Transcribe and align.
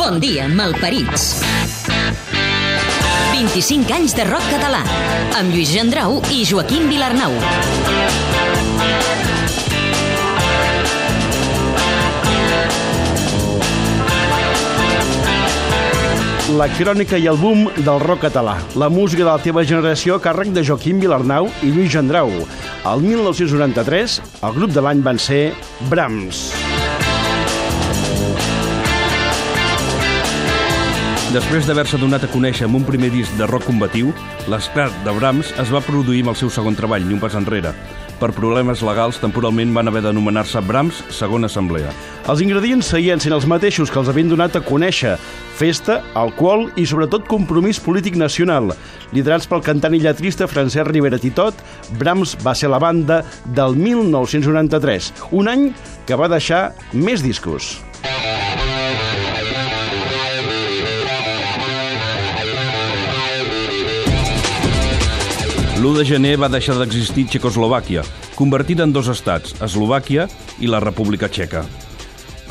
Bon 0.00 0.16
dia, 0.16 0.46
malparits. 0.48 1.42
25 3.34 3.92
anys 3.92 4.14
de 4.16 4.24
rock 4.24 4.46
català, 4.48 4.80
amb 5.36 5.52
Lluís 5.52 5.74
Gendrau 5.74 6.22
i 6.32 6.40
Joaquim 6.48 6.86
Vilarnau. 6.88 7.34
La 16.56 16.70
crònica 16.78 17.20
i 17.20 17.28
el 17.28 17.36
boom 17.36 17.68
del 17.76 18.00
rock 18.00 18.24
català. 18.30 18.56
La 18.80 18.88
música 18.88 19.26
de 19.26 19.28
la 19.34 19.44
teva 19.44 19.68
generació 19.68 20.16
càrrec 20.16 20.56
de 20.56 20.64
Joaquim 20.64 21.04
Vilarnau 21.04 21.52
i 21.60 21.76
Lluís 21.76 21.92
Gendrau. 21.92 22.32
El 22.88 23.04
1993, 23.04 24.18
el 24.48 24.56
grup 24.56 24.72
de 24.72 24.88
l'any 24.88 25.04
van 25.04 25.20
ser 25.20 25.50
Brahms. 25.92 26.59
Després 31.30 31.62
d'haver-se 31.62 31.94
donat 32.02 32.24
a 32.26 32.28
conèixer 32.32 32.64
amb 32.66 32.80
un 32.80 32.82
primer 32.82 33.06
disc 33.14 33.30
de 33.38 33.46
rock 33.46 33.62
combatiu, 33.68 34.08
l'esclat 34.50 34.90
de 35.04 35.12
Brahms 35.14 35.52
es 35.62 35.68
va 35.70 35.78
produir 35.86 36.24
amb 36.24 36.32
el 36.32 36.36
seu 36.40 36.48
segon 36.50 36.74
treball, 36.74 37.04
ni 37.06 37.14
un 37.14 37.20
pas 37.22 37.36
enrere. 37.38 37.70
Per 38.18 38.32
problemes 38.34 38.80
legals, 38.82 39.20
temporalment 39.22 39.70
van 39.76 39.86
haver 39.86 40.02
d'anomenar-se 40.02 40.58
Brahms 40.66 41.04
Segona 41.14 41.46
Assemblea. 41.46 41.92
Els 42.26 42.42
ingredients 42.42 42.90
seguien 42.90 43.22
sent 43.22 43.36
els 43.36 43.46
mateixos 43.46 43.92
que 43.94 44.00
els 44.02 44.10
havien 44.10 44.32
donat 44.32 44.58
a 44.58 44.62
conèixer. 44.66 45.12
Festa, 45.54 46.00
alcohol 46.18 46.66
i 46.74 46.88
sobretot 46.90 47.28
compromís 47.30 47.78
polític 47.78 48.18
nacional. 48.18 48.72
Liderats 49.14 49.46
pel 49.46 49.62
cantant 49.62 49.94
i 49.94 50.00
lletrista 50.02 50.50
Francesc 50.50 50.90
Rivera 50.90 51.20
Titot, 51.22 51.62
Brahms 52.00 52.34
va 52.42 52.56
ser 52.58 52.72
la 52.74 52.82
banda 52.82 53.20
del 53.46 53.78
1993, 53.78 55.12
un 55.30 55.52
any 55.54 55.70
que 56.10 56.18
va 56.18 56.28
deixar 56.34 56.72
més 56.90 57.22
discos. 57.22 57.76
L'1 65.80 65.96
de 65.96 66.02
gener 66.04 66.34
va 66.36 66.50
deixar 66.52 66.74
d'existir 66.76 67.22
Txecoslovàquia, 67.30 68.02
convertida 68.36 68.84
en 68.84 68.92
dos 68.92 69.08
estats, 69.08 69.54
Eslovàquia 69.64 70.26
i 70.60 70.68
la 70.68 70.82
República 70.84 71.30
Txeca. 71.32 71.62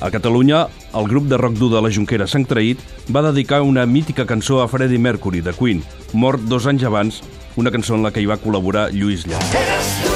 A 0.02 0.10
Catalunya, 0.10 0.64
el 0.98 1.06
grup 1.12 1.30
de 1.30 1.38
rock 1.38 1.60
dur 1.62 1.70
de 1.76 1.84
la 1.86 1.94
Junquera 1.94 2.26
Sant 2.26 2.48
Traït 2.50 2.82
va 3.14 3.28
dedicar 3.30 3.62
una 3.62 3.86
mítica 3.86 4.26
cançó 4.26 4.64
a 4.64 4.68
Freddie 4.68 4.98
Mercury, 4.98 5.46
de 5.46 5.54
Queen, 5.54 5.86
mort 6.14 6.42
dos 6.50 6.66
anys 6.66 6.90
abans, 6.90 7.22
una 7.56 7.70
cançó 7.70 7.94
en 7.94 8.08
la 8.08 8.10
que 8.10 8.26
hi 8.26 8.32
va 8.34 8.42
col·laborar 8.42 8.90
Lluís 8.98 9.30
Llach. 9.30 10.09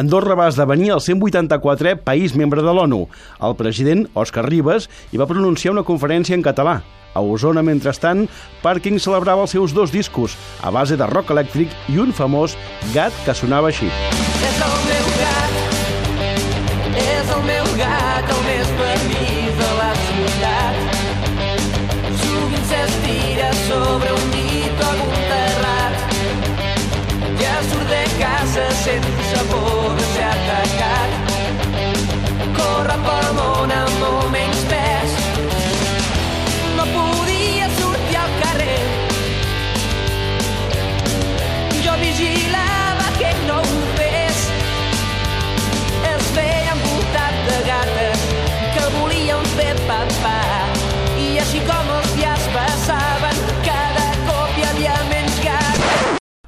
Andorra 0.00 0.32
va 0.38 0.46
esdevenir 0.48 0.94
el 0.94 1.02
184è 1.04 1.98
país 2.00 2.32
membre 2.32 2.62
de 2.64 2.72
l'ONU. 2.72 3.02
El 3.44 3.56
president, 3.58 4.06
Òscar 4.16 4.46
Ribes, 4.46 4.88
hi 5.12 5.20
va 5.20 5.28
pronunciar 5.28 5.74
una 5.74 5.84
conferència 5.84 6.38
en 6.38 6.44
català. 6.46 6.78
A 7.12 7.20
Osona, 7.20 7.60
mentrestant, 7.66 8.24
Parking 8.62 8.96
celebrava 9.02 9.44
els 9.44 9.52
seus 9.56 9.74
dos 9.76 9.92
discos, 9.92 10.38
a 10.62 10.72
base 10.72 10.96
de 10.96 11.10
rock 11.10 11.34
elèctric 11.36 11.74
i 11.92 12.00
un 12.00 12.16
famós 12.16 12.56
gat 12.94 13.12
que 13.26 13.36
sonava 13.36 13.74
així. 13.74 13.90
És 13.90 14.99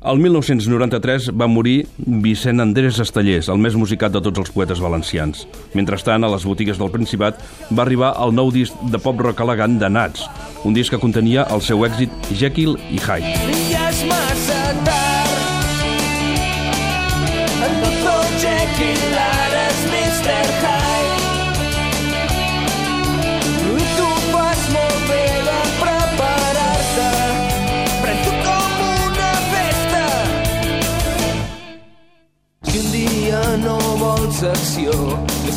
El 0.02 0.18
1993 0.18 1.28
va 1.38 1.46
morir 1.46 1.84
Vicent 1.96 2.58
Andrés 2.60 2.98
Estellers, 3.04 3.46
el 3.52 3.60
més 3.62 3.76
musicat 3.78 4.10
de 4.10 4.22
tots 4.24 4.42
els 4.42 4.50
poetes 4.50 4.82
valencians. 4.82 5.44
Mentrestant, 5.78 6.26
a 6.26 6.32
les 6.32 6.46
botigues 6.48 6.80
del 6.80 6.90
Principat 6.90 7.38
va 7.70 7.84
arribar 7.84 8.10
el 8.24 8.34
nou 8.34 8.50
disc 8.50 8.74
de 8.90 8.98
pop-rock 8.98 9.44
elegant 9.46 9.78
de 9.78 9.92
Nats, 9.92 10.26
un 10.66 10.74
disc 10.74 10.90
que 10.90 11.02
contenia 11.02 11.46
el 11.54 11.62
seu 11.62 11.86
èxit 11.86 12.34
Jekyll 12.34 12.74
i 12.90 12.98
Hyde. 12.98 14.62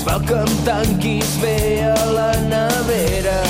Val 0.05 0.21
que 0.21 0.33
em 0.33 0.55
tanquis 0.63 1.37
bé 1.41 1.81
a 1.83 2.05
la 2.17 2.31
nevera. 2.53 3.41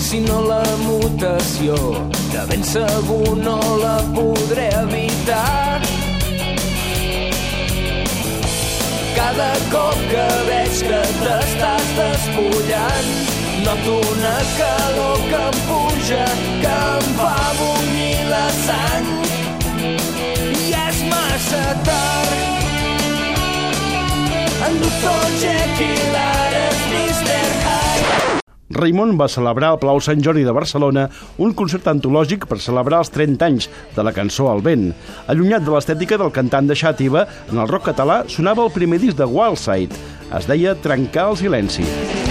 Si 0.00 0.20
no 0.20 0.40
la 0.48 0.64
mutació 0.84 1.76
de 2.32 2.46
ben 2.48 2.64
segur 2.64 3.36
no 3.36 3.58
la 3.82 3.96
podré 4.16 4.68
evitar. 4.82 5.80
Cada 9.16 9.52
cop 9.74 10.00
que 10.12 10.26
veig 10.48 10.82
que 10.88 11.02
t'estàs 11.20 11.94
despullant 12.00 13.12
noto 13.66 14.00
una 14.12 14.36
calor 14.58 15.22
que 15.30 15.40
em 15.44 15.62
puja, 15.68 16.24
que 16.64 16.74
em 16.96 17.14
fa 17.20 17.36
bullir 17.60 18.20
la 18.32 18.44
sang. 18.66 19.08
I 19.86 20.76
és 20.88 21.02
massa 21.12 21.64
tard. 21.88 22.31
Raimon 28.72 29.18
va 29.20 29.28
celebrar 29.28 29.72
al 29.72 29.78
Palau 29.78 30.00
Sant 30.02 30.22
Jordi 30.24 30.42
de 30.46 30.54
Barcelona 30.56 31.04
un 31.44 31.52
concert 31.58 31.86
antològic 31.92 32.48
per 32.50 32.58
celebrar 32.64 33.02
els 33.04 33.12
30 33.14 33.46
anys 33.46 33.68
de 33.96 34.06
la 34.06 34.14
cançó 34.16 34.48
Al 34.50 34.64
vent. 34.64 34.88
Allunyat 35.28 35.66
de 35.66 35.74
l'estètica 35.74 36.18
del 36.18 36.32
cantant 36.34 36.70
de 36.70 36.78
Xàtiva, 36.78 37.26
en 37.52 37.62
el 37.62 37.70
rock 37.70 37.90
català 37.92 38.22
sonava 38.32 38.64
el 38.66 38.74
primer 38.74 39.02
disc 39.04 39.20
de 39.20 39.28
Wildside. 39.28 40.02
Es 40.32 40.48
deia 40.48 40.74
Trencar 40.74 41.30
el 41.30 41.40
silenci. 41.44 41.86
Ei, 41.86 42.21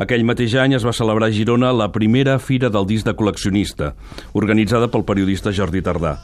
Aquell 0.00 0.22
mateix 0.24 0.54
any 0.56 0.72
es 0.72 0.84
va 0.86 0.94
celebrar 0.96 1.28
a 1.28 1.34
Girona 1.34 1.74
la 1.76 1.90
primera 1.92 2.38
Fira 2.40 2.70
del 2.72 2.86
Disc 2.88 3.04
de 3.04 3.12
Col·leccionista, 3.12 3.90
organitzada 4.32 4.88
pel 4.88 5.04
periodista 5.04 5.52
Jordi 5.52 5.82
Tardà. 5.84 6.14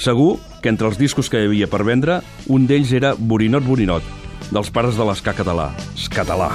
Segur 0.00 0.38
que 0.62 0.72
entre 0.72 0.88
els 0.88 0.96
discos 0.96 1.28
que 1.28 1.42
hi 1.42 1.50
havia 1.50 1.68
per 1.68 1.82
vendre, 1.84 2.22
un 2.48 2.64
d'ells 2.64 2.94
era 2.96 3.12
Borinot 3.18 3.68
Borinot, 3.68 4.08
dels 4.48 4.72
pares 4.72 4.96
de 4.96 5.04
l'esca 5.04 5.36
català. 5.36 5.68
Escatalà. 5.92 6.48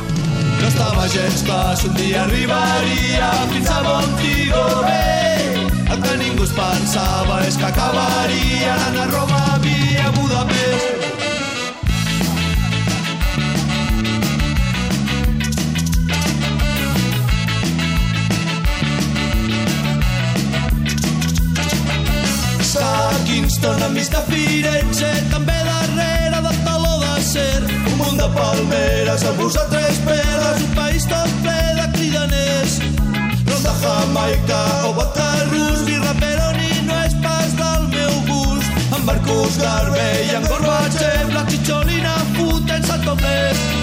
No 0.57 0.67
estava 0.71 1.05
gens 1.13 1.45
clar 1.45 1.77
si 1.77 1.89
un 1.91 1.95
dia 2.01 2.25
arribaria 2.25 3.29
fins 3.53 3.69
a 3.69 3.79
Montego 3.85 4.65
Bay. 4.81 5.65
El 5.85 6.01
que 6.01 6.17
ningú 6.25 6.49
es 6.49 6.57
pensava 6.57 7.43
és 7.45 7.61
que 7.61 7.69
acabaria 7.69 8.77
anant 8.79 9.03
a 9.05 9.09
Roma 9.13 9.59
via 9.61 10.09
Budapest. 10.17 11.20
Kingston 23.25 23.81
amb 23.83 23.97
vista 23.97 24.19
a 24.19 24.25
Firenze, 24.27 25.09
també 25.31 25.57
darrere 25.67 26.41
del 26.45 26.57
taló 26.65 26.93
d'acer. 27.01 27.63
Un 27.91 27.97
munt 27.99 28.17
de 28.19 28.27
palmeres, 28.35 29.25
amb 29.29 29.41
a 29.45 29.65
tres 29.73 29.99
peles, 30.05 30.63
un 30.67 30.73
país 30.75 31.07
tot 31.09 31.35
ple 31.43 31.59
de 31.79 31.87
cridaners. 31.95 32.77
Ron 33.49 33.63
de 33.67 33.75
Jamaica 33.83 34.61
o 34.87 34.93
vodka 34.99 35.29
rus, 35.51 35.83
ni 35.87 35.97
Raperoni 36.05 36.71
no 36.87 36.97
és 37.05 37.17
pas 37.25 37.53
del 37.61 37.87
meu 37.95 38.15
gust. 38.29 38.81
Amb 38.91 39.05
Marcus 39.05 39.61
Garvey 39.61 40.25
i 40.29 40.35
amb 40.39 40.49
Gorbachev, 40.53 41.35
la 41.35 41.45
xicholina 41.49 42.17
fotent-se 42.37 42.99
topless. 43.05 43.69
No 43.71 43.80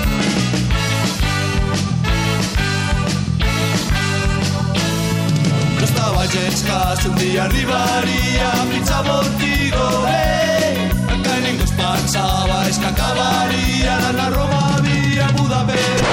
si 7.01 7.09
un 7.09 7.15
dia 7.17 7.45
arribaria 7.45 8.51
fins 8.71 8.91
a 8.91 9.03
Montego 9.03 9.87
Bay. 10.05 10.91
Que 11.25 11.37
ningú 11.45 11.65
es 11.65 11.73
pensava 11.73 12.69
és 12.69 12.79
que 12.79 12.89
acabaria 12.91 13.97
anant 13.97 14.21
a 14.21 14.29
Roma 14.35 14.81
via 14.85 15.31
Budapest. 15.39 16.05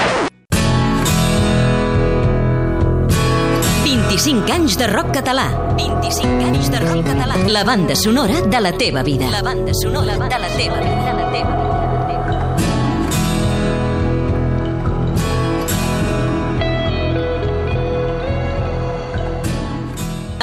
25 3.83 4.55
anys 4.55 4.77
de 4.79 4.87
rock 4.87 5.11
català. 5.19 5.49
25 5.75 6.49
anys 6.49 6.71
de 6.71 6.79
rock 6.79 7.03
català. 7.11 7.37
La 7.47 7.63
banda 7.63 7.95
sonora 7.95 8.41
de 8.41 8.61
la 8.61 8.71
teva 8.71 9.03
vida. 9.03 9.29
La 9.31 9.43
banda 9.43 9.73
sonora 9.73 10.17
de 10.17 10.39
la 10.39 10.49
teva 10.55 10.79
vida. 10.79 11.05
De 11.05 11.13
la 11.13 11.31
teva 11.31 11.55
vida. 11.55 11.64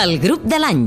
El 0.03 0.17
grup 0.19 0.43
de 0.51 0.59
l'any. 0.59 0.81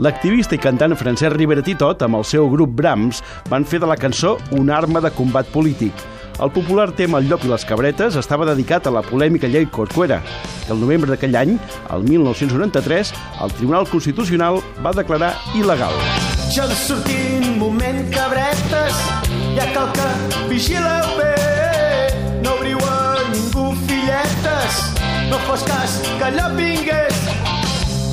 L'activista 0.00 0.54
i 0.56 0.60
cantant 0.62 0.94
Francesc 0.96 1.34
Rivera 1.34 1.60
Titot, 1.60 2.00
amb 2.06 2.16
el 2.16 2.22
seu 2.24 2.46
grup 2.48 2.70
Brahms, 2.78 3.18
van 3.52 3.66
fer 3.68 3.82
de 3.82 3.90
la 3.90 3.98
cançó 4.00 4.38
una 4.56 4.78
arma 4.78 5.02
de 5.04 5.10
combat 5.12 5.50
polític. 5.52 5.92
El 6.40 6.48
popular 6.54 6.86
tema 6.96 7.20
El 7.20 7.28
llop 7.28 7.44
i 7.44 7.50
les 7.50 7.66
cabretes 7.68 8.16
estava 8.16 8.48
dedicat 8.48 8.88
a 8.88 8.94
la 8.94 9.02
polèmica 9.04 9.50
llei 9.52 9.68
Corcuera, 9.68 10.22
que 10.64 10.72
el 10.72 10.80
novembre 10.80 11.12
d'aquell 11.12 11.36
any, 11.36 11.54
el 11.92 12.08
1993, 12.08 13.12
el 13.44 13.54
Tribunal 13.58 13.90
Constitucional 13.92 14.62
va 14.80 14.96
declarar 14.96 15.34
il·legal. 15.58 16.00
Ja 16.54 16.64
de 16.70 16.80
sortint 16.80 17.58
moment 17.60 18.06
cabretes, 18.14 19.04
ja 19.58 19.68
cal 19.76 19.92
que 19.98 20.10
vigileu 20.48 21.12
bé. 21.20 21.34
No 22.40 22.56
obriu 22.56 22.80
a 22.88 23.18
ningú 23.34 23.74
filletes, 23.84 24.84
no 25.28 25.44
fos 25.50 25.68
cas 25.68 26.00
que 26.06 26.30
allò 26.32 26.54
vingués. 26.56 27.27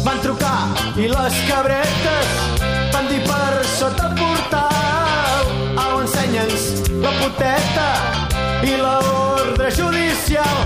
Van 0.06 0.20
trucar 0.22 0.70
i 1.02 1.08
les 1.10 1.38
cabretes 1.50 2.34
van 2.94 3.08
dir 3.10 3.22
per 3.26 3.64
sota 3.72 4.06
el 4.06 4.14
portal 4.20 5.50
au 5.82 6.04
ensenya'ns 6.04 6.68
la 7.02 7.14
puteta 7.18 7.88
i 8.70 8.78
l'ordre 8.84 9.72
judicial. 9.74 10.62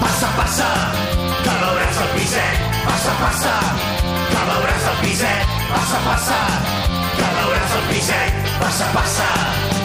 Passa, 0.00 0.32
passa, 0.40 0.68
que 1.44 1.56
veuràs 1.62 2.02
el 2.04 2.12
piset. 2.18 2.68
Passa, 2.82 3.16
passa, 3.22 3.56
que 4.02 4.44
veuràs 4.52 4.92
el 4.92 5.02
piset. 5.06 5.58
Passa, 5.70 6.04
passa, 6.10 6.44
que 7.18 7.34
veuràs 7.40 7.76
el 7.80 7.90
piset. 7.92 8.46
Passa, 8.58 8.94
passa. 8.98 9.77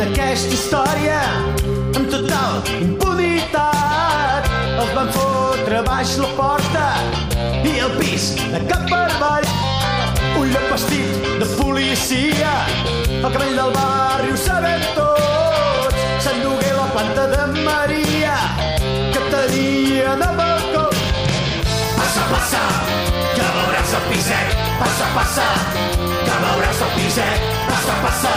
Aquesta 0.00 0.54
història, 0.56 1.18
amb 1.92 2.06
total 2.08 2.62
impunitat, 2.80 4.46
els 4.80 4.92
van 4.96 5.10
fotre 5.12 5.82
baix 5.84 6.14
la 6.20 6.30
porta 6.38 6.84
i 7.68 7.74
el 7.84 7.92
pis 7.98 8.30
de 8.54 8.62
cap 8.70 8.86
per 8.88 9.02
avall. 9.16 9.48
Un 10.40 10.48
lloc 10.54 10.66
vestit 10.72 11.28
de 11.42 11.48
policia, 11.58 12.54
el 13.10 13.26
cabell 13.26 13.58
del 13.58 13.74
barri 13.76 14.32
ho 14.32 14.38
sabem 14.40 14.86
tots. 14.96 16.00
S'endugué 16.24 16.72
la 16.78 16.88
planta 16.94 17.26
de 17.34 17.42
Maria, 17.60 18.38
que 19.12 19.26
tenia 19.34 20.16
de 20.22 20.30
balcó. 20.40 20.86
Passa, 21.98 22.24
passa, 22.32 22.64
que 23.36 23.52
veuràs 23.58 23.96
el 24.00 24.08
piset. 24.08 24.56
Passa, 24.80 25.12
passa, 25.18 25.48
que 26.08 26.42
veuràs 26.46 26.84
el 26.88 26.96
piset. 26.96 27.48
Passa, 27.68 28.00
passa, 28.06 28.34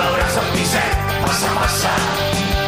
veuràs 0.00 0.40
el 0.40 0.50
piset. 0.56 1.06
Passa, 1.26 1.54
passa. 1.60 2.59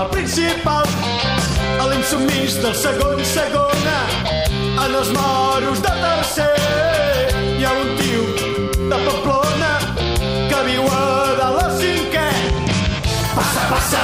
Al 0.00 0.08
principal, 0.08 0.84
a 1.78 1.86
l'insumís 1.90 2.54
del 2.62 2.72
segon 2.74 3.18
segona, 3.24 3.98
en 4.84 4.94
els 4.96 5.10
moros 5.12 5.82
de 5.84 5.92
tercer. 6.04 6.54
Hi 7.58 7.66
ha 7.68 7.72
un 7.76 7.90
tio 7.98 8.22
de 8.78 9.00
Pamplona 9.04 9.72
que 10.48 10.62
viu 10.70 10.88
a 10.88 11.02
dalt 11.40 11.60
al 11.66 11.76
cinquè. 11.82 12.24
Passa, 13.36 13.66
passa, 13.74 14.02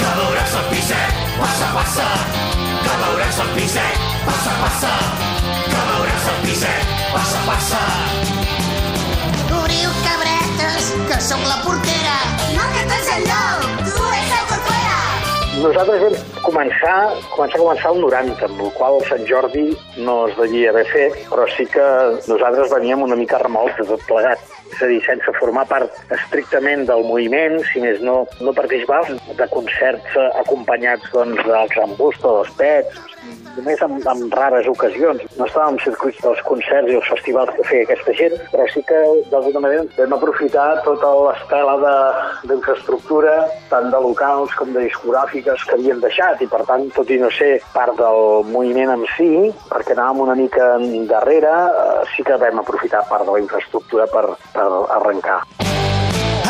que 0.00 0.10
veuràs 0.22 0.56
el 0.62 0.66
piset. 0.72 1.22
Passa, 1.36 1.68
passa, 1.76 2.08
que 2.86 2.98
veuràs 3.04 3.44
el 3.44 3.54
piset. 3.58 4.04
Passa, 4.24 4.58
passa, 4.64 4.94
que 5.68 5.86
veuràs 5.90 6.30
el 6.32 6.44
piset. 6.46 6.94
Passa, 7.12 7.44
passa. 7.50 7.82
Obriu 9.60 9.92
cabretes, 10.06 10.94
que 11.12 11.24
sóc 11.28 11.44
la 11.44 11.60
portera. 11.66 12.20
No, 12.56 12.70
que 12.72 12.86
tu 12.88 13.02
ets 13.02 13.12
Nosaltres 15.60 16.00
vam 16.00 16.14
començar, 16.40 16.92
començar 17.34 17.58
a 17.58 17.60
començar 17.60 17.90
el 17.92 17.98
90, 18.00 18.46
amb 18.46 18.60
el 18.64 18.70
qual 18.78 18.94
Sant 19.04 19.26
Jordi 19.28 19.64
no 20.06 20.14
es 20.30 20.38
devia 20.38 20.70
haver 20.70 20.86
fet, 20.88 21.18
però 21.28 21.44
sí 21.52 21.66
que 21.68 21.84
nosaltres 22.30 22.72
veníem 22.72 23.02
una 23.04 23.18
mica 23.18 23.42
remolts 23.42 23.76
de 23.76 23.84
tot 23.90 24.06
plegat. 24.08 24.40
És 24.70 24.80
a 24.80 24.88
dir, 24.88 25.02
sense 25.04 25.34
formar 25.36 25.66
part 25.68 25.98
estrictament 26.16 26.86
del 26.88 27.04
moviment, 27.04 27.58
si 27.68 27.82
més 27.84 28.00
no, 28.00 28.22
no 28.40 28.56
participàvem 28.56 29.20
de 29.36 29.50
concerts 29.52 30.16
acompanyats 30.40 31.12
doncs, 31.12 31.44
dels 31.44 31.76
Rambusto, 31.76 32.38
dels 32.38 32.56
Pets, 32.56 33.09
només 33.56 33.82
en, 33.84 33.96
en 34.12 34.22
rares 34.34 34.68
ocasions. 34.70 35.24
No 35.38 35.46
estàvem 35.48 35.78
circuits 35.84 36.20
dels 36.24 36.42
concerts 36.48 36.92
i 36.92 36.98
els 36.98 37.10
festivals 37.12 37.52
que 37.56 37.66
feia 37.68 37.86
aquesta 37.86 38.14
gent, 38.18 38.36
però 38.52 38.66
sí 38.72 38.82
que 38.88 39.00
d'alguna 39.32 39.64
manera 39.66 39.86
vam 39.98 40.16
aprofitar 40.18 40.68
tota 40.86 41.12
l'estela 41.26 41.76
d'infraestructura, 42.48 43.36
tant 43.72 43.90
de 43.92 44.02
locals 44.06 44.54
com 44.58 44.72
de 44.74 44.86
discogràfiques 44.86 45.66
que 45.66 45.78
havien 45.78 46.02
deixat, 46.04 46.42
i 46.44 46.50
per 46.50 46.62
tant, 46.68 46.88
tot 46.96 47.10
i 47.10 47.20
no 47.20 47.30
ser 47.34 47.52
part 47.74 47.96
del 48.00 48.50
moviment 48.50 48.94
en 48.96 49.06
si, 49.16 49.30
perquè 49.70 49.96
anàvem 49.96 50.24
una 50.26 50.38
mica 50.38 50.72
darrere, 51.10 51.50
eh, 51.50 52.02
sí 52.14 52.26
que 52.26 52.38
vam 52.40 52.62
aprofitar 52.62 53.06
part 53.10 53.26
de 53.26 53.36
la 53.36 53.42
infraestructura 53.42 54.06
per, 54.12 54.26
per 54.54 54.68
arrencar. 54.98 55.40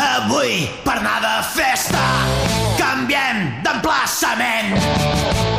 Avui, 0.01 0.67
per 0.85 0.97
anar 0.99 1.19
de 1.23 1.35
festa, 1.55 2.03
canviem 2.91 3.37
d'emplaçament. 3.63 4.73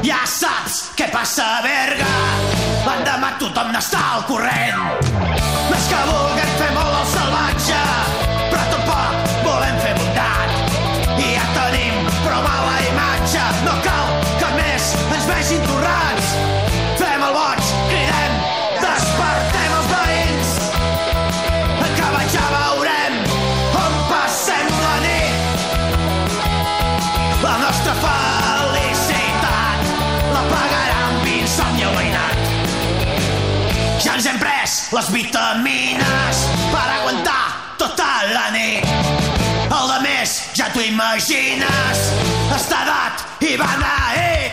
Ja 0.05 0.21
saps 0.29 0.93
què 0.99 1.09
passa 1.13 1.47
a 1.59 1.63
Berga, 1.65 2.11
l'endemà 2.85 3.33
tothom 3.41 3.73
n'està 3.73 4.03
al 4.19 4.27
corrent. 4.29 4.85
Més 5.71 5.89
que 5.89 6.03
vulguem 6.11 6.55
fer 6.61 6.71
molt 6.77 6.99
el 7.01 7.09
salvatge, 7.15 7.83
les 34.93 35.09
vitamines 35.13 36.41
per 36.73 36.85
aguantar 36.99 37.45
tota 37.81 38.09
la 38.33 38.51
nit. 38.53 38.85
El 39.73 39.89
de 39.89 39.99
més 40.05 40.35
ja 40.59 40.69
t'ho 40.75 40.85
imagines, 40.85 42.07
està 42.53 42.85
dat 42.91 43.25
i 43.41 43.57
beneït. 43.57 44.52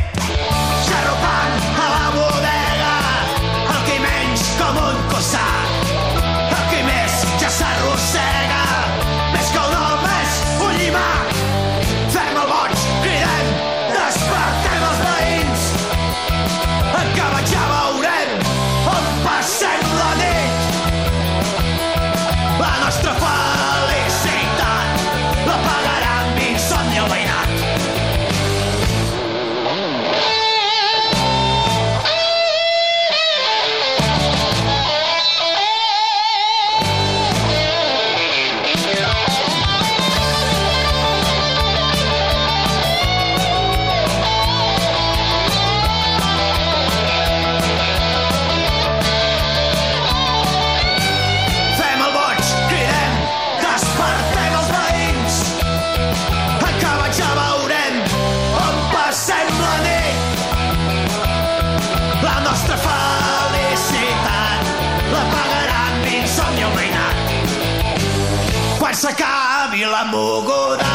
s'acabi 69.00 69.86
la 69.88 70.04
moguda, 70.12 70.86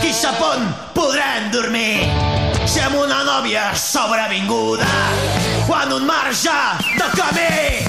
qui 0.00 0.12
sap 0.12 0.40
on 0.40 0.62
podrem 0.96 1.50
dormir 1.52 2.08
si 2.64 2.80
amb 2.80 2.96
una 2.96 3.20
nòvia 3.28 3.74
sobrevinguda? 3.76 4.88
Quan 5.68 5.92
un 5.92 6.08
marge 6.08 6.56
de 6.96 7.10
camí 7.12 7.85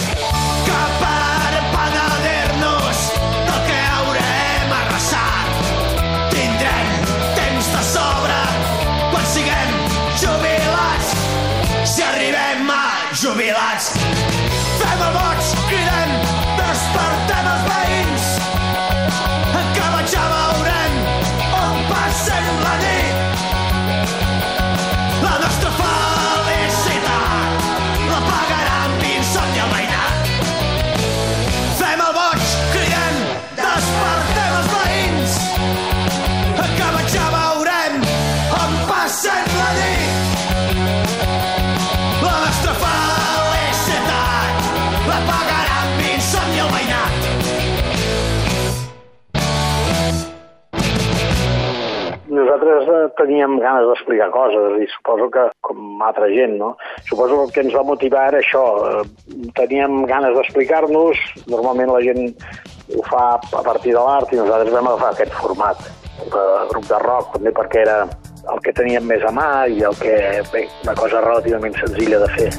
teníem 53.17 53.57
ganes 53.59 53.87
d'explicar 53.89 54.29
coses 54.33 54.79
i 54.83 54.87
suposo 54.93 55.29
que, 55.33 55.45
com 55.65 56.03
altra 56.05 56.29
gent, 56.31 56.57
no? 56.61 56.75
Suposo 57.09 57.37
que 57.37 57.43
el 57.43 57.53
que 57.53 57.65
ens 57.65 57.77
va 57.77 57.85
motivar 57.87 58.27
era 58.31 58.41
això. 58.43 58.63
Eh, 58.87 59.51
teníem 59.57 60.05
ganes 60.09 60.35
d'explicar-nos, 60.37 61.21
normalment 61.47 61.93
la 61.93 62.03
gent 62.05 62.23
ho 62.95 63.03
fa 63.09 63.25
a 63.35 63.63
partir 63.65 63.93
de 63.93 63.99
l'art 63.99 64.31
i 64.31 64.39
nosaltres 64.39 64.73
vam 64.73 64.87
agafar 64.93 65.11
aquest 65.13 65.33
format 65.41 65.81
de 66.23 66.45
grup 66.71 66.87
de 66.87 66.99
rock, 67.03 67.33
també 67.35 67.51
perquè 67.53 67.83
era 67.83 67.97
el 68.53 68.61
que 68.63 68.73
teníem 68.73 69.05
més 69.09 69.23
a 69.27 69.31
mà 69.35 69.49
i 69.67 69.81
el 69.83 69.95
que, 69.99 70.15
bé, 70.53 70.63
una 70.85 70.95
cosa 70.95 71.21
relativament 71.25 71.75
senzilla 71.81 72.21
de 72.23 72.29
fer. 72.37 72.49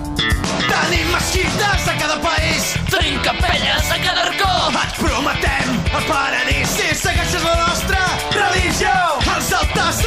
Tenim 0.69 1.09
mesquites 1.15 1.89
a 1.89 1.95
cada 2.01 2.19
país, 2.25 2.75
tenim 2.93 3.17
capelles 3.25 3.93
a 3.95 3.99
cada 4.05 4.27
arcó. 4.29 4.53
Et 4.83 4.99
prometem 5.01 5.79
el 5.97 6.05
paradís 6.11 6.77
si 6.77 6.89
segueixes 7.03 7.45
la 7.45 7.57
nostra 7.65 8.03
religió. 8.37 8.95
Els 9.35 9.53
altars 9.61 9.98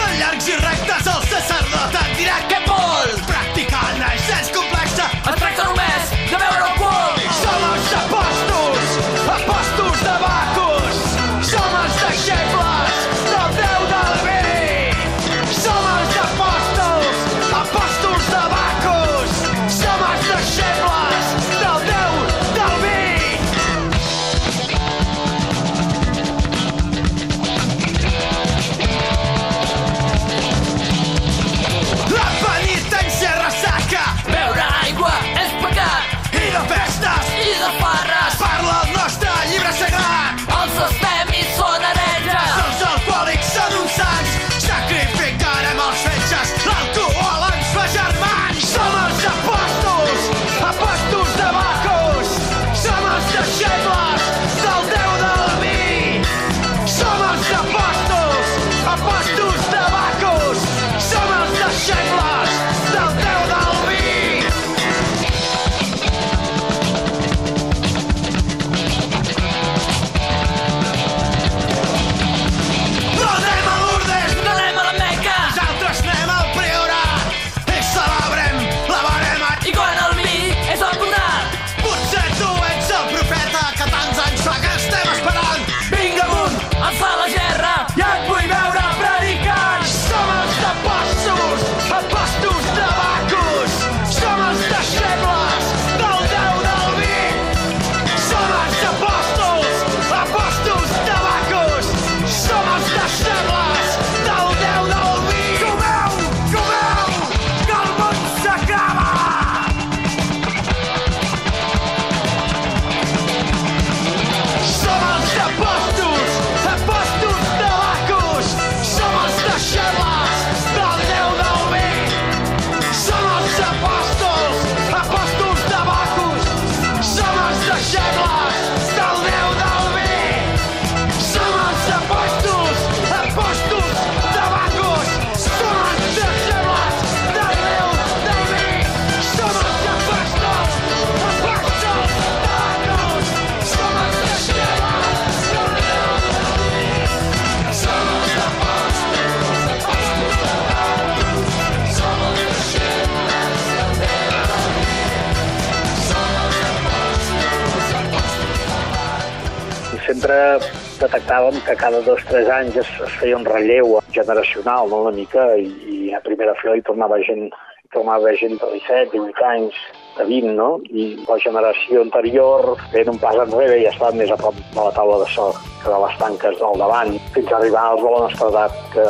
sempre 160.22 160.62
detectàvem 161.02 161.58
que 161.66 161.76
cada 161.76 162.02
dos 162.06 162.22
o 162.22 162.28
tres 162.30 162.48
anys 162.54 162.76
es, 162.78 162.90
es 163.02 163.14
feia 163.18 163.38
un 163.38 163.46
relleu 163.46 163.98
generacional, 164.14 164.90
no?, 164.90 165.02
una 165.08 165.16
mica, 165.16 165.42
i, 165.58 165.66
i 165.90 166.14
a 166.14 166.22
primera 166.22 166.54
fila 166.62 166.78
hi 166.78 166.84
tornava 166.86 167.18
gent 167.26 167.50
tornava 167.92 168.30
gent 168.40 168.54
de 168.62 168.68
17, 168.72 169.10
18 169.18 169.48
anys, 169.50 169.80
de 170.16 170.26
20, 170.30 170.54
no? 170.56 170.70
I 170.94 171.08
la 171.26 171.38
generació 171.44 172.06
anterior 172.06 172.78
feien 172.94 173.10
un 173.12 173.20
pas 173.20 173.36
enrere 173.42 173.82
i 173.82 173.88
estaven 173.90 174.22
més 174.22 174.32
a 174.32 174.38
prop 174.40 174.56
de 174.62 174.78
la 174.78 174.94
taula 174.96 175.18
de 175.24 175.28
so 175.34 175.50
que 175.82 175.90
de 175.90 176.00
les 176.06 176.16
tanques 176.22 176.62
del 176.62 176.80
davant, 176.86 177.18
fins 177.36 177.52
a 177.52 177.58
arribar 177.58 177.84
als 177.90 178.06
de 178.06 178.14
la 178.14 178.22
nostra 178.28 178.52
edat 178.54 178.80
que 178.94 179.08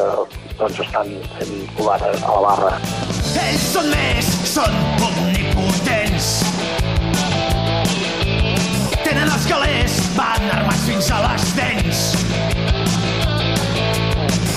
doncs 0.64 0.82
estan 0.88 1.14
fent 1.36 1.54
covada 1.78 2.10
a 2.16 2.38
la 2.38 2.42
barra. 2.48 2.74
Ells 3.44 3.68
són 3.76 3.92
més, 3.92 4.32
són 4.56 4.82
omnipotents. 5.12 6.32
Tenen 9.06 9.28
els 9.28 9.46
calés, 9.52 10.02
van 10.18 10.56
armats 10.56 10.81
fins 11.02 11.12
a 11.12 11.20
les 11.26 11.44
dents. 11.58 12.00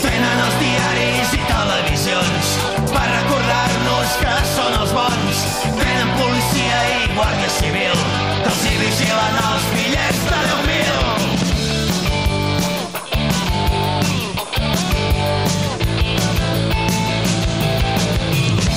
Tenen 0.02 0.38
els 0.44 0.56
diaris 0.60 1.30
i 1.32 1.40
televisions 1.48 2.50
per 2.90 3.06
recordar-nos 3.08 4.16
que 4.20 4.34
són 4.50 4.72
els 4.82 4.92
bons. 4.92 5.36
Tenen 5.78 6.10
policia 6.18 6.78
i 6.90 7.08
guàrdia 7.14 7.50
civil 7.54 7.96
que 8.42 8.50
els 8.50 8.62
hi 8.68 8.74
vigilen 8.82 9.34
els 9.46 9.64
bitllets 9.72 10.22
de 10.28 10.40
10.000. 10.50 11.00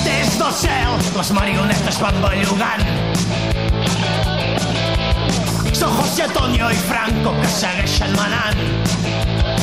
Des 0.08 0.28
del 0.40 0.54
cel, 0.64 0.92
les 1.20 1.30
marionetes 1.42 1.96
van 2.06 2.16
bellugant. 2.24 2.86
Són 5.78 5.92
José 5.94 6.24
Antonio 6.24 6.72
i 6.74 6.80
Franco 6.88 7.36
que 7.38 7.50
segueixen 7.54 8.16
manant. 8.18 9.57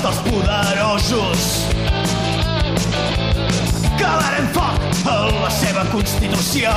Palaus 0.00 0.02
dels 0.02 0.18
poderosos. 0.30 1.66
Calarem 3.98 4.48
foc 4.54 5.06
a 5.06 5.16
la 5.42 5.50
seva 5.50 5.84
constitució. 5.92 6.70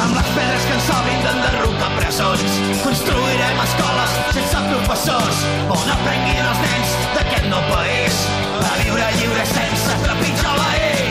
Amb 0.00 0.14
les 0.16 0.28
pedres 0.36 0.64
que 0.66 0.74
ens 0.74 0.88
sobrin 0.88 1.20
d'enderrocar 1.24 1.90
presons 1.98 2.58
construirem 2.82 3.62
escoles 3.66 4.16
sense 4.36 4.64
professors 4.70 5.44
on 5.68 5.94
aprenguin 5.96 6.44
els 6.48 6.62
nens 6.66 6.96
d'aquest 7.16 7.48
nou 7.52 7.62
país 7.70 8.20
a 8.64 8.74
viure 8.82 9.08
lliure 9.20 9.46
sense 9.52 9.98
trepitjar 10.04 10.56
la 10.60 10.70
llei. 10.74 11.02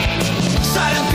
Serem 0.74 1.13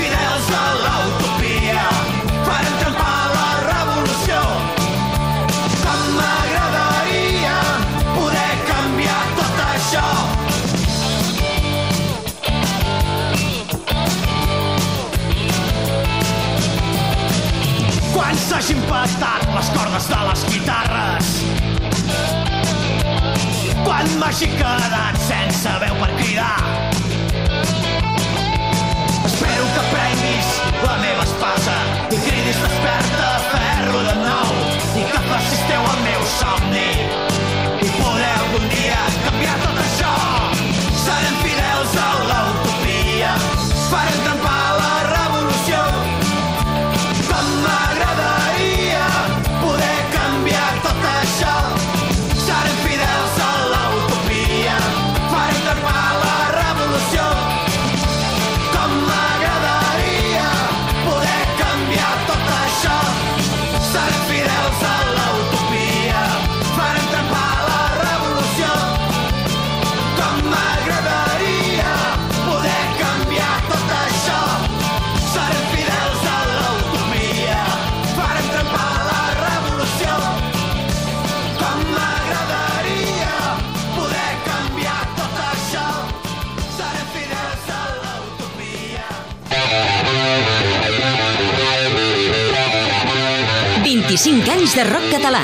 25 94.69 94.75
anys 94.75 94.75
de 94.75 94.83
rock 94.83 95.09
català. 95.11 95.41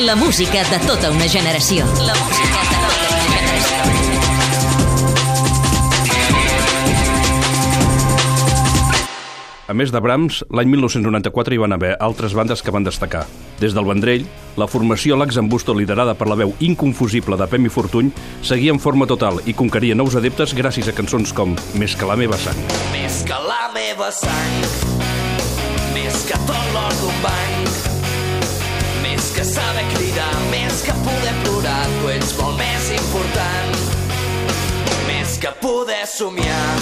La 0.00 0.16
música 0.16 0.64
de 0.64 0.78
tota 0.86 1.10
una 1.10 1.28
generació. 1.28 1.84
La 1.86 2.14
música 2.14 2.62
de 2.66 2.76
tota 2.82 3.06
una 3.12 3.28
generació. 3.28 4.02
A 9.68 9.74
més 9.74 9.92
de 9.94 10.00
Brahms, 10.02 10.42
l'any 10.50 10.68
1994 10.68 11.54
hi 11.54 11.60
van 11.62 11.72
haver 11.72 11.94
altres 12.00 12.34
bandes 12.34 12.62
que 12.62 12.74
van 12.74 12.84
destacar. 12.84 13.26
Des 13.60 13.72
del 13.72 13.86
Vendrell, 13.86 14.26
la 14.58 14.66
formació 14.66 15.16
Laxambusto, 15.16 15.74
liderada 15.78 16.14
per 16.18 16.26
la 16.28 16.36
veu 16.36 16.52
inconfusible 16.60 17.38
de 17.38 17.46
Pemi 17.46 17.70
Fortuny, 17.70 18.10
seguia 18.42 18.74
en 18.74 18.82
forma 18.82 19.06
total 19.06 19.40
i 19.46 19.54
conqueria 19.54 19.94
nous 19.94 20.16
adeptes 20.18 20.56
gràcies 20.58 20.90
a 20.90 20.96
cançons 20.96 21.32
com 21.32 21.54
Més 21.78 21.94
que 21.94 22.08
la 22.08 22.18
meva 22.18 22.36
sang. 22.42 22.58
Més 22.92 23.22
que 23.28 23.38
la 23.46 23.70
meva 23.72 24.10
sang, 24.10 24.81
més 26.22 26.30
que 26.30 26.38
tot 26.46 26.66
l'or 26.72 26.92
d'un 27.00 27.16
banc, 27.22 27.78
més 29.02 29.30
que 29.34 29.42
saber 29.42 29.82
cridar, 29.94 30.34
més 30.52 30.82
que 30.86 30.94
poder 31.02 31.32
plorar, 31.42 31.80
tu 31.96 32.10
ets 32.12 32.34
molt 32.38 32.60
més 32.60 32.90
important. 32.94 33.80
Més 35.08 35.34
que 35.42 35.50
poder 35.64 36.04
somiar, 36.06 36.76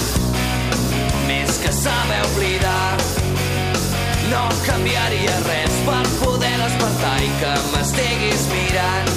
més 1.25 1.57
que 1.63 1.73
saber 1.73 2.21
oblidar. 2.27 3.01
No 4.29 4.45
canviaria 4.67 5.41
res 5.49 5.81
per 5.89 6.03
poder 6.21 6.53
despertar 6.61 7.17
i 7.25 7.33
que 7.41 7.57
m'estiguis 7.73 8.47
mirant. 8.53 9.13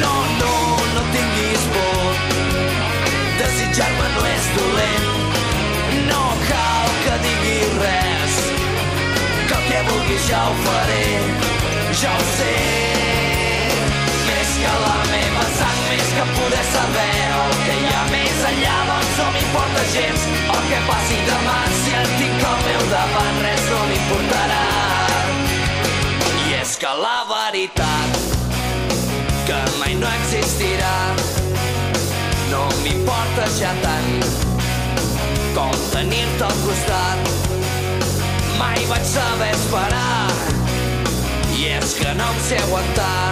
No, 0.00 0.16
no, 0.40 0.56
no 0.96 1.06
tinguis 1.12 1.70
por, 1.76 2.28
desitjar-me 3.44 4.12
no 4.16 4.28
és 4.32 4.52
dolent. 4.56 5.27
No 6.08 6.24
cal 6.48 6.90
que 7.04 7.14
diguis 7.24 7.74
res, 7.82 8.36
que 9.48 9.56
el 9.58 9.64
que 9.68 9.80
vulguis 9.88 10.26
ja 10.28 10.42
ho 10.48 10.54
faré, 10.64 11.06
ja 12.00 12.12
ho 12.14 12.26
sé. 12.36 12.56
Més 14.28 14.54
que 14.62 14.74
la 14.84 14.96
meva 15.12 15.46
sang, 15.58 15.80
més 15.90 16.12
que 16.16 16.26
poder 16.36 16.64
saber 16.72 17.10
el 17.40 17.56
que 17.64 17.76
hi 17.80 17.90
ha 17.94 18.04
més 18.12 18.44
enllà, 18.52 18.76
doncs 18.90 19.14
no 19.22 19.28
m'importa 19.36 19.86
gens 19.94 20.28
el 20.56 20.62
que 20.70 20.82
passi 20.90 21.20
demà. 21.30 21.58
Si 21.80 21.96
et 22.02 22.14
tinc 22.20 22.46
al 22.52 22.62
meu 22.68 22.86
davant, 22.92 23.42
res 23.46 23.66
no 23.72 23.82
m'importarà. 23.92 24.62
I 26.44 26.58
és 26.62 26.76
que 26.84 26.94
la 27.04 27.18
veritat 27.32 28.24
que 29.48 29.60
mai 29.80 29.94
no 29.96 30.08
existirà 30.20 30.96
no 32.50 32.66
m'importa 32.82 33.46
ja 33.56 33.72
tant 33.84 34.27
com 35.54 35.70
tenir-te 35.92 36.44
al 36.44 36.56
costat. 36.64 37.18
Mai 38.58 38.84
vaig 38.90 39.04
saber 39.06 39.50
esperar, 39.54 40.30
i 41.56 41.68
és 41.76 41.94
que 41.98 42.14
no 42.18 42.26
em 42.32 42.40
sé 42.48 42.58
aguantar. 42.64 43.30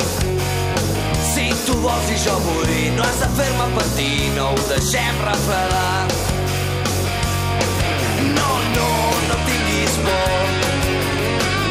Si 1.33 1.49
tu 1.67 1.75
vols 1.83 2.13
i 2.15 2.19
jo 2.23 2.37
vull, 2.45 2.75
no 2.97 3.03
has 3.05 3.19
de 3.23 3.31
fer-me 3.39 3.67
patir, 3.75 4.31
no 4.37 4.53
ho 4.53 4.69
deixem 4.71 5.19
refredar. 5.27 6.07
No, 8.37 8.53
no, 8.77 8.89
no 9.29 9.41
tinguis 9.49 9.99
por, 10.07 10.55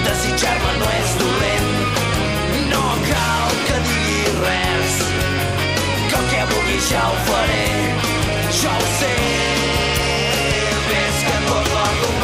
desitjar-me 0.10 0.75
no 0.81 0.91
és 0.99 1.15
dolent, 1.23 1.73
no 2.73 2.84
cal 3.08 3.58
que 3.69 3.81
digui 3.89 4.38
res, 4.43 5.01
que 6.12 6.21
el 6.21 6.29
que 6.36 6.45
vulgui 6.53 6.79
ja 6.91 7.10
ho 7.10 7.17
faré, 7.31 7.65
jo 8.62 8.75
ho 8.75 8.95
sé. 8.99 9.85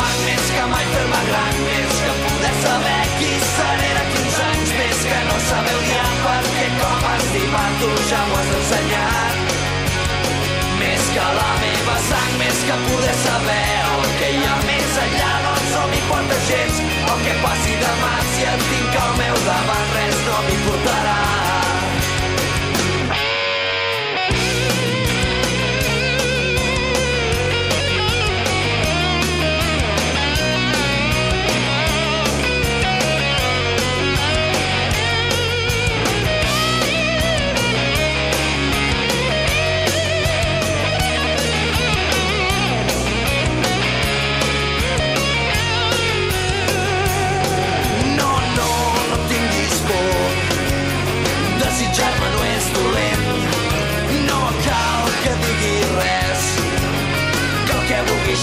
Banc, 0.01 0.21
més 0.25 0.45
que 0.55 0.63
mai 0.71 0.85
fer-me 0.91 1.17
gran, 1.27 1.57
més 1.65 1.97
que 2.03 2.13
poder 2.25 2.53
saber 2.63 3.01
qui 3.19 3.31
seré 3.47 3.89
d'aquí 3.97 4.21
uns 4.21 4.39
anys, 4.47 4.71
més 4.79 5.01
que 5.11 5.19
no 5.27 5.35
saber 5.47 5.75
odiar 5.81 6.07
perquè 6.23 6.65
com 6.79 7.05
estimar 7.11 7.67
tu 7.81 7.91
ja 8.09 8.21
m'ho 8.29 8.39
has 8.39 8.51
ensenyat. 8.59 9.53
Més 10.81 11.09
que 11.13 11.27
la 11.37 11.49
meva 11.61 11.97
sang, 12.09 12.33
més 12.41 12.65
que 12.69 12.79
poder 12.87 13.15
saber 13.27 13.63
el 13.93 14.09
que 14.21 14.31
hi 14.39 14.43
ha 14.49 14.59
més 14.65 14.99
enllà, 15.05 15.31
doncs 15.47 15.73
no 15.75 15.87
m'importa 15.93 16.43
gens 16.49 16.85
el 16.87 17.25
que 17.27 17.39
passi 17.45 17.81
demà, 17.85 18.13
si 18.33 18.53
et 18.55 18.69
tinc 18.71 19.01
al 19.05 19.17
meu 19.21 19.43
davant 19.51 19.91
res 19.99 20.23
no 20.29 20.45
m'importarà. 20.49 21.20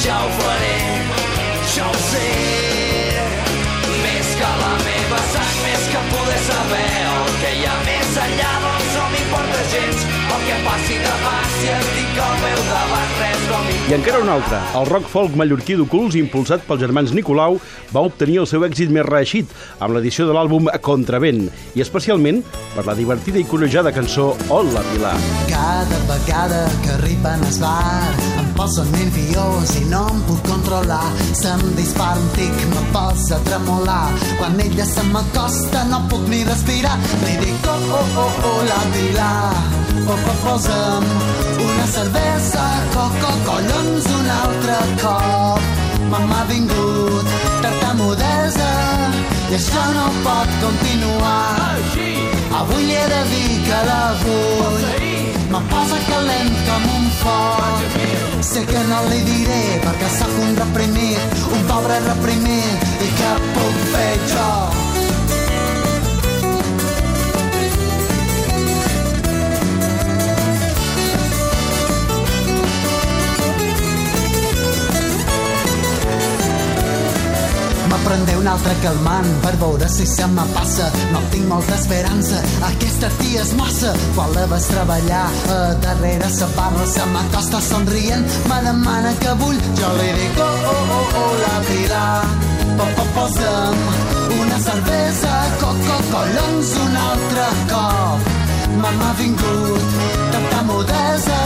Ja 0.04 0.16
ho 0.24 0.28
faré. 0.38 0.76
Jo 1.74 1.87
ho 1.87 2.02
sé. 2.11 2.28
Més 4.02 4.28
que 4.38 4.50
la 4.62 4.74
meva 4.84 5.20
sang, 5.32 5.56
més 5.64 5.88
que 5.92 6.02
poder 6.12 6.38
saber 6.46 6.87
el 7.08 7.32
que 7.42 7.50
hi 7.58 7.66
ha 7.66 7.76
més 7.87 8.20
enllà, 8.26 8.52
doncs 8.64 8.94
no 8.98 9.06
m'importa 9.14 9.64
gens 9.72 10.06
el 10.28 10.44
que 10.46 10.58
passi 10.66 10.98
demà. 11.02 11.34
Si 11.58 11.70
et 11.74 11.88
tinc 11.96 12.20
al 12.24 12.37
meu 12.44 12.61
davant, 12.68 13.14
res 13.22 13.44
no 13.48 13.61
m'importa. 13.66 13.90
I 13.90 13.96
encara 13.98 14.22
un 14.22 14.32
altre, 14.37 14.61
el 14.80 14.88
rock 14.92 15.11
folk 15.11 15.38
mallorquí 15.40 15.78
d'Oculs, 15.80 16.18
impulsat 16.20 16.66
pels 16.68 16.84
germans 16.84 17.14
Nicolau, 17.16 17.58
va 17.94 18.04
obtenir 18.06 18.42
el 18.44 18.50
seu 18.50 18.66
èxit 18.68 18.92
més 18.94 19.06
reeixit 19.08 19.54
amb 19.80 19.96
l'edició 19.96 20.28
de 20.28 20.37
l'àlbum 20.37 20.70
Contravent, 20.84 21.48
i 21.74 21.84
especialment 21.84 22.44
per 22.76 22.87
la 22.87 22.96
divertida 22.98 23.42
i 23.42 23.48
conejada 23.48 23.94
cançó 23.96 24.30
Hola, 24.48 24.84
Pilar. 24.92 25.16
Cada 25.50 26.04
vegada 26.12 26.66
que 26.84 26.94
arriben 27.00 27.48
al 27.48 27.58
bar 27.64 28.14
em 28.38 28.47
poso 28.58 28.82
nerviós 28.90 29.70
i 29.78 29.84
no 29.86 30.00
em 30.10 30.20
puc 30.26 30.40
controlar. 30.50 31.06
Se'm 31.40 31.60
dispara 31.76 32.18
un 32.18 32.28
tic, 32.34 32.56
me 32.72 32.82
posa 32.94 33.36
a 33.36 33.44
tremolar. 33.46 34.10
Quan 34.38 34.58
ella 34.64 34.84
se 34.84 35.04
m'acosta 35.12 35.84
no 35.90 36.00
puc 36.10 36.26
ni 36.32 36.42
respirar. 36.48 36.96
Li 37.22 37.36
dic, 37.44 37.68
oh, 37.70 37.94
oh, 38.00 38.18
oh, 38.24 38.40
oh, 38.50 38.60
la 38.70 38.80
Pilar. 38.94 39.54
Oh, 40.10 40.16
oh, 40.16 40.36
posa'm 40.42 41.06
una 41.68 41.86
cervesa, 41.94 42.66
coco, 42.94 43.32
collons, 43.46 44.10
un 44.18 44.30
altre 44.42 44.78
cop. 45.04 45.62
M'ha 46.10 46.44
vingut 46.50 47.34
tartamudesa 47.62 48.70
i 49.52 49.58
això 49.60 49.84
no 49.94 50.08
pot 50.26 50.56
continuar. 50.64 51.76
Avui 52.62 52.96
he 52.96 53.04
de 53.14 53.22
dir 53.34 53.60
que 53.68 53.84
la 53.90 54.02
vull 54.24 55.07
Me 55.48 55.61
posa 55.70 55.98
calent 56.04 56.50
com 56.66 56.82
un 56.96 57.06
foc 57.20 57.94
Sé 58.48 58.64
que 58.68 58.82
no 58.90 58.98
li 59.08 59.22
diré 59.28 59.61
perquè 59.84 60.11
sóc 60.18 60.34
un 60.44 60.52
reprimit 60.61 61.40
Un 61.48 61.64
pobre 61.70 61.96
reprimit 62.04 62.84
I 63.06 63.08
què 63.22 63.32
puc 63.56 63.80
fer 63.94 64.12
jo? 64.34 64.88
Un 78.48 78.54
altre 78.54 78.74
calmant 78.80 79.28
per 79.42 79.52
veure 79.61 79.87
si 79.92 80.06
se 80.06 80.26
me 80.32 80.44
passa. 80.54 80.87
No 81.12 81.20
tinc 81.32 81.44
molta 81.50 81.74
esperança, 81.76 82.38
aquesta 82.68 83.11
tia 83.18 83.42
és 83.42 83.50
massa. 83.58 83.90
Quan 84.14 84.30
la 84.32 84.46
vas 84.48 84.68
treballar 84.70 85.24
a 85.52 85.56
darrere 85.84 86.30
sa 86.32 86.48
barra 86.56 86.87
se 86.88 87.04
m'acosta 87.12 87.61
somrient, 87.61 88.24
me 88.48 88.61
demana 88.64 89.12
que 89.20 89.34
vull. 89.42 89.58
Jo 89.80 89.90
li 89.98 90.08
dic, 90.16 90.40
oh, 90.40 90.70
oh, 90.72 90.94
oh, 90.98 91.18
oh, 91.22 91.34
la 91.42 91.56
Pilar, 91.66 92.22
po, 92.78 92.87
po, 92.96 93.04
posa'm 93.16 93.84
una 94.38 94.61
cervesa, 94.68 95.34
coco, 95.61 95.98
collons, 96.12 96.72
un 96.87 96.96
altre 97.02 97.50
cop. 97.74 98.32
M'ha 98.78 99.12
vingut 99.20 100.00
tanta 100.32 100.62
modesa 100.70 101.42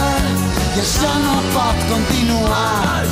i 0.77 0.85
això 0.85 1.11
no 1.27 1.35
pot 1.57 1.83
continuar. 1.91 3.03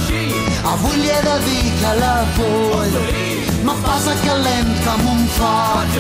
Avui 0.77 1.03
li 1.03 1.11
he 1.11 1.21
de 1.27 1.37
dir 1.49 1.75
que 1.83 1.99
la 2.05 2.15
vull 2.39 3.30
Me 3.65 3.75
passa 3.85 4.15
calent 4.25 4.71
com 4.87 5.09
un 5.13 5.27
foc 5.37 5.99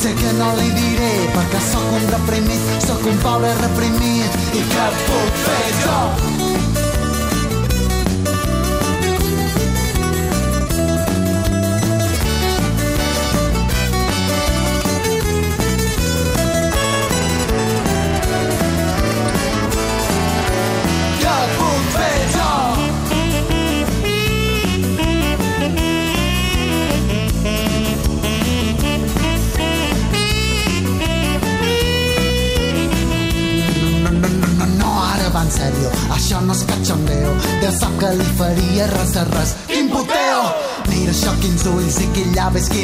Sé 0.00 0.12
que 0.18 0.32
no 0.40 0.50
li 0.58 0.68
diré 0.76 1.12
perquè 1.36 1.62
sóc 1.70 1.88
un 2.00 2.06
reprimit 2.12 2.68
Sóc 2.88 3.08
un 3.08 3.18
pobre 3.24 3.54
reprimit. 3.62 4.38
I 4.52 4.68
què 4.74 4.92
puc 5.06 5.42
fer 5.46 5.64
jo? 5.86 6.31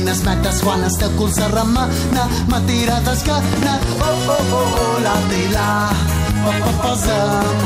Quines 0.09 0.25
metes 0.25 0.62
quan 0.64 0.83
el 0.85 0.94
teu 0.97 1.11
cul 1.18 1.31
se 1.33 1.47
remena. 1.53 2.23
M'ha 2.49 2.61
tirat 2.66 3.09
escana. 3.12 3.75
Oh, 4.01 4.31
oh, 4.35 4.55
oh, 4.59 4.77
oh, 4.83 5.01
la 5.05 5.16
Pilar. 5.29 5.92
Oh, 6.49 6.55
oh, 6.68 6.77
posa'm 6.83 7.57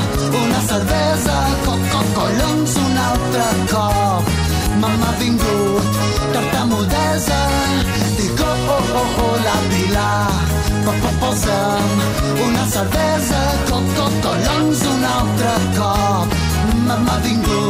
una 0.40 0.60
cervesa, 0.66 1.36
coco, 1.64 2.00
collons, 2.16 2.74
un 2.82 2.98
altre 3.06 3.46
cop. 3.70 4.24
M'ha 4.80 5.12
vingut 5.20 6.02
tartamudesa. 6.34 7.40
Dic, 8.18 8.40
oh, 8.42 8.72
oh, 8.76 8.98
oh, 9.02 9.22
oh, 9.26 9.34
la 9.46 9.56
Pilar. 9.70 10.26
Oh, 10.82 10.98
oh, 10.98 11.14
posa'm 11.22 11.90
una 12.48 12.66
cervesa, 12.74 13.42
coco, 13.70 14.10
collons, 14.26 14.86
un 14.94 15.04
altre 15.16 15.54
cop. 15.78 16.40
M'ha 16.88 17.18
vingut 17.22 17.61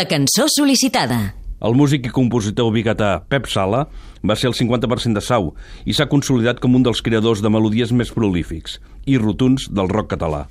La 0.00 0.06
cançó 0.08 0.46
sol·licitada. 0.48 1.16
El 1.60 1.74
músic 1.76 2.06
i 2.08 2.10
compositor 2.16 2.70
biguetà 2.72 3.08
Pep 3.28 3.44
Sala 3.52 3.82
va 4.24 4.36
ser 4.38 4.48
el 4.48 4.54
50% 4.56 5.18
de 5.18 5.20
Sau 5.20 5.50
i 5.84 5.92
s'ha 5.92 6.06
consolidat 6.08 6.62
com 6.62 6.78
un 6.78 6.86
dels 6.86 7.02
creadors 7.04 7.42
de 7.44 7.50
melodies 7.52 7.92
més 7.92 8.08
prolífics 8.14 8.78
i 9.04 9.18
rotuns 9.20 9.66
del 9.68 9.90
rock 9.92 10.08
català. 10.14 10.46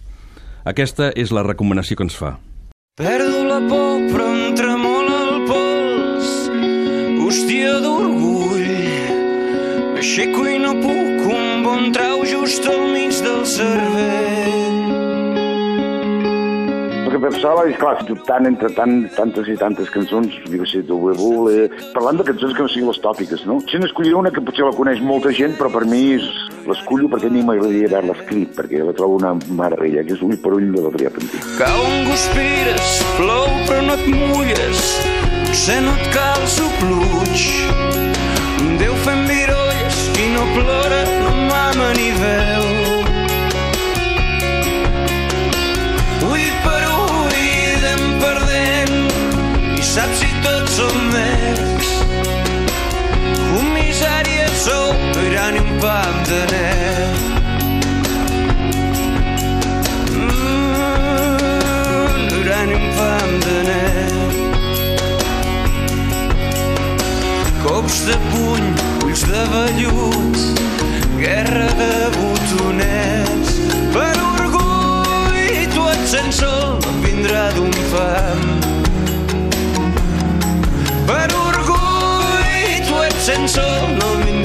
Aquesta 0.69 1.09
és 1.23 1.33
la 1.33 1.41
recomanació 1.47 1.97
que 1.97 2.05
ens 2.05 2.19
fa. 2.19 2.35
Perdo 3.01 3.41
la 3.47 3.57
por, 3.71 4.05
però 4.12 4.27
em 4.35 4.53
tremola 4.59 5.17
el 5.23 5.41
pols. 5.49 6.29
Hòstia 7.25 7.73
d'orgull. 7.88 8.69
M'aixeco 9.95 10.45
i 10.45 10.62
no 10.62 10.77
puc, 10.83 11.25
un 11.39 11.65
bon 11.65 11.89
trau 11.97 12.21
just 12.35 12.69
al 12.69 12.85
mig 12.93 13.17
del 13.25 13.41
cervell. 13.55 14.88
Pensava 17.19 17.65
és, 17.67 17.75
clar, 17.79 17.97
tant 18.27 18.47
entre 18.47 18.69
tant, 18.77 19.01
tantes 19.15 19.49
i 19.51 19.55
tantes 19.60 19.89
cançons, 19.91 20.38
dic 20.47 20.63
així, 20.63 20.82
tu 20.88 20.97
voler... 21.03 21.67
Parlant 21.93 22.21
de 22.21 22.25
cançons 22.29 22.55
que 22.55 22.63
no 22.63 22.71
siguin 22.71 22.88
les 22.89 23.01
tòpiques, 23.03 23.43
no? 23.49 23.60
Si 23.67 23.82
n'escolliria 23.82 24.17
una 24.21 24.32
que 24.32 24.43
potser 24.45 24.65
la 24.67 24.75
coneix 24.77 25.03
molta 25.03 25.34
gent, 25.36 25.58
però 25.60 25.71
per 25.73 25.84
mi 25.89 26.03
és... 26.15 26.29
l'escollo 26.69 27.08
perquè 27.10 27.29
a 27.32 27.34
mi 27.34 27.41
m'agradaria 27.45 27.88
haver-la 27.89 28.15
escrit, 28.17 28.51
perquè 28.58 28.84
la 28.86 28.93
trobo 28.93 29.17
una 29.17 29.34
meravella, 29.60 30.03
que 30.05 30.13
és 30.15 30.21
Ull 30.25 30.38
per 30.43 30.53
ull 30.58 30.69
de 30.75 30.84
l'Adrià 30.86 31.12
Pantí. 31.15 31.41
Cau 31.58 31.79
un 31.88 32.12
guspires, 32.12 32.99
plou 33.17 33.47
però 33.65 33.82
no 33.88 33.97
et 33.97 34.05
mulles, 34.13 34.86
potser 35.47 35.82
no 35.88 35.95
et 35.97 36.13
cal 36.13 36.45
sopluig. 36.60 37.98
Cops 67.89 68.06
de 68.06 68.15
puny, 68.30 68.65
ulls 69.04 69.21
de 69.25 69.43
vellut, 69.49 70.38
guerra 71.17 71.69
de 71.80 71.93
botonets. 72.13 73.49
Per 73.95 74.13
orgull, 74.28 75.58
tu 75.73 75.88
et 75.89 76.04
sents 76.12 76.43
sol, 76.43 76.78
no 76.84 76.93
vindrà 77.02 77.47
d'un 77.58 77.73
fam. 77.89 78.45
Per 81.10 81.28
orgull, 81.39 82.78
tu 82.91 83.02
et 83.08 83.17
sents 83.25 83.58
sol, 83.58 83.89
no 83.97 84.13
vindrà 84.21 84.38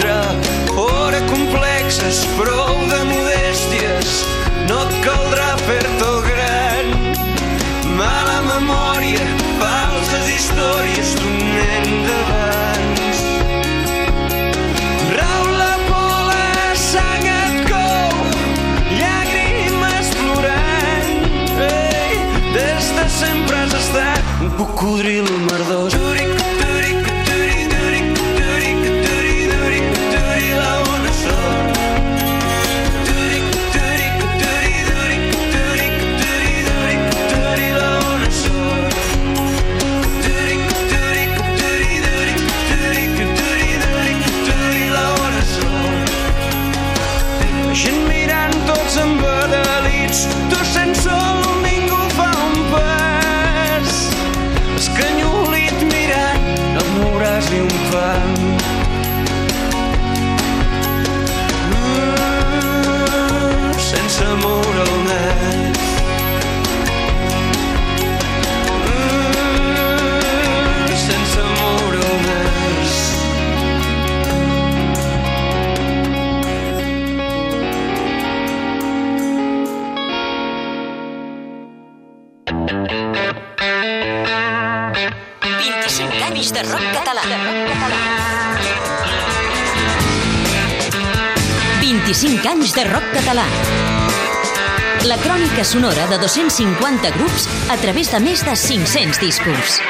25 92.15 92.47
anys 92.47 92.73
de 92.77 92.85
rock 92.87 93.09
català. 93.11 93.43
La 95.11 95.17
crònica 95.19 95.65
sonora 95.67 96.07
de 96.07 96.21
250 96.23 97.11
grups 97.17 97.49
a 97.75 97.79
través 97.83 98.13
de 98.15 98.23
més 98.23 98.47
de 98.47 98.55
500 98.55 99.19
discos. 99.19 99.81